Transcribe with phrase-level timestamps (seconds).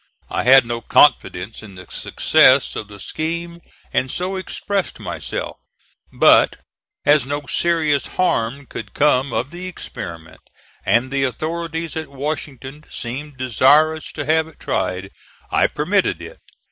[0.31, 3.61] I had no confidence in the success of the scheme,
[3.93, 5.57] and so expressed myself;
[6.11, 6.55] but
[7.05, 10.41] as no serious harm could come of the experiment,
[10.87, 15.11] and the authorities at Washington seemed desirous to have it tried,
[15.51, 16.39] I permitted it.